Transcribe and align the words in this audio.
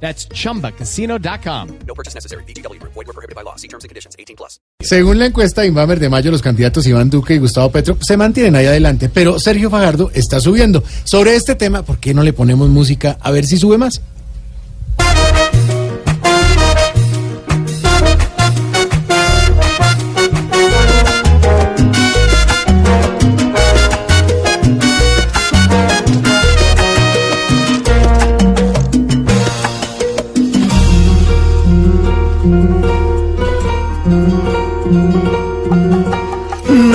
That's 0.00 0.28
chumbacasino.com. 0.28 1.68
No 1.86 1.94
purchase 1.94 2.14
necessary. 2.14 2.44
BGW. 2.44 2.80
Void 2.82 2.94
were 2.94 3.12
prohibited 3.12 3.34
by 3.34 3.42
law. 3.42 3.56
See 3.56 3.68
terms 3.68 3.84
and 3.84 3.88
conditions. 3.88 4.14
18 4.18 4.36
plus. 4.36 4.60
Según 4.80 5.18
la 5.18 5.26
encuesta 5.26 5.62
de 5.62 5.68
Invamer 5.68 5.98
de 5.98 6.08
mayo, 6.08 6.30
los 6.30 6.42
candidatos 6.42 6.86
Iván 6.86 7.10
Duque 7.10 7.34
y 7.34 7.38
Gustavo 7.38 7.70
Petro 7.70 7.96
se 8.00 8.16
mantienen 8.16 8.56
ahí 8.56 8.66
adelante, 8.66 9.08
pero 9.08 9.38
Sergio 9.40 9.70
Fajardo 9.70 10.10
está 10.14 10.38
subiendo. 10.38 10.84
Sobre 11.04 11.34
este 11.34 11.54
tema, 11.54 11.82
¿por 11.82 11.98
qué 11.98 12.14
no 12.14 12.22
le 12.22 12.32
ponemos 12.32 12.68
música 12.68 13.18
a 13.20 13.30
ver 13.30 13.46
si 13.46 13.56
sube 13.56 13.78
más? 13.78 14.02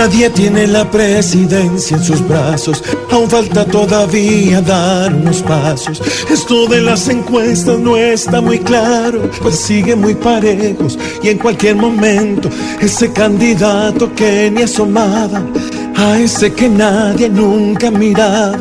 Nadie 0.01 0.31
tiene 0.31 0.65
la 0.65 0.89
presidencia 0.89 1.95
en 1.95 2.03
sus 2.03 2.27
brazos, 2.27 2.83
aún 3.11 3.29
falta 3.29 3.63
todavía 3.65 4.59
dar 4.59 5.13
unos 5.13 5.43
pasos. 5.43 6.01
Esto 6.27 6.65
de 6.65 6.81
las 6.81 7.07
encuestas 7.07 7.77
no 7.77 7.95
está 7.95 8.41
muy 8.41 8.57
claro, 8.57 9.29
pues 9.43 9.59
sigue 9.59 9.95
muy 9.95 10.15
parejos. 10.15 10.97
Y 11.21 11.29
en 11.29 11.37
cualquier 11.37 11.75
momento 11.75 12.49
ese 12.79 13.13
candidato 13.13 14.11
que 14.15 14.49
ni 14.49 14.63
asomaba, 14.63 15.43
a 15.95 16.17
ese 16.17 16.51
que 16.51 16.67
nadie 16.67 17.29
nunca 17.29 17.91
miraba, 17.91 18.57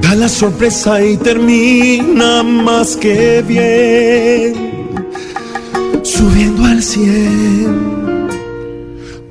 da 0.00 0.14
la 0.14 0.28
sorpresa 0.28 1.04
y 1.04 1.16
termina 1.16 2.44
más 2.44 2.96
que 2.96 3.42
bien, 3.42 4.73
subiendo 6.16 6.64
al 6.64 6.82
cielo. 6.82 8.04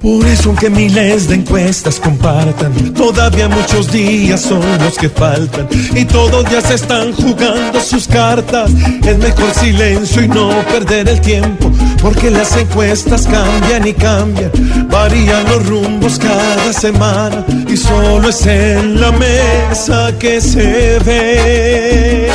Por 0.02 0.26
eso 0.28 0.50
aunque 0.50 0.70
miles 0.70 1.30
de 1.30 1.36
encuestas 1.36 1.98
compartan, 1.98 2.74
todavía 2.94 3.48
muchos 3.48 3.90
días 3.90 4.42
son 4.42 4.62
los 4.80 4.98
que 4.98 5.08
faltan 5.08 5.66
y 5.96 6.04
todos 6.04 6.44
ya 6.52 6.60
se 6.60 6.74
están 6.74 7.14
jugando 7.14 7.80
sus 7.80 8.06
cartas. 8.10 8.70
Es 9.06 9.18
mejor 9.18 9.54
silencio 9.54 10.24
y 10.24 10.28
no 10.28 10.50
perder 10.74 11.08
el 11.08 11.22
tiempo, 11.22 11.72
porque 12.02 12.30
las 12.30 12.58
encuestas 12.58 13.28
cambian 13.28 13.88
y 13.88 13.94
cambian, 13.94 14.52
varían 14.90 15.46
los 15.46 15.66
rumbos 15.66 16.20
cada 16.20 16.74
semana 16.74 17.46
y 17.70 17.78
solo 17.78 18.28
es 18.28 18.46
en 18.46 19.00
la 19.00 19.12
mesa 19.14 20.12
que 20.20 20.42
se 20.42 21.00
ve. 21.00 22.30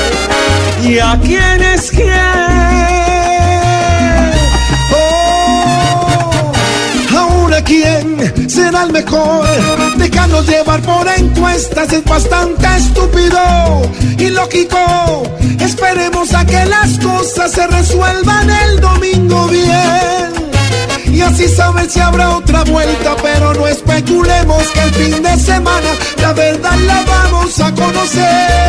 ¿Y 0.87 0.99
a 1.01 1.21
quién 7.69 8.49
será 8.49 8.85
el 8.85 8.93
mejor. 8.93 9.47
Dejarnos 9.97 10.47
llevar 10.49 10.81
por 10.83 11.07
encuestas 11.07 11.93
es 11.93 12.05
bastante 12.05 12.67
estúpido 12.77 13.83
y 14.19 14.31
lógico. 14.31 15.23
Esperemos 15.61 16.35
a 16.35 16.45
que 16.45 16.65
las 16.65 16.99
cosas 16.99 17.53
se 17.53 17.67
resuelvan 17.67 18.49
el 18.51 18.81
domingo 18.81 19.47
bien. 19.49 20.49
Y 21.13 21.21
así 21.21 21.49
saber 21.49 21.91
si 21.91 22.01
habrá 22.01 22.37
otra 22.37 22.65
vuelta, 22.65 23.17
pero 23.23 23.53
no 23.55 23.67
especulemos 23.67 24.63
que 24.69 24.81
el 24.81 24.95
fin 24.95 25.23
de 25.23 25.37
semana 25.37 25.91
la 26.21 26.33
verdad 26.33 26.79
la 26.87 27.05
vamos 27.05 27.61
a 27.61 27.75
conocer. 27.75 28.68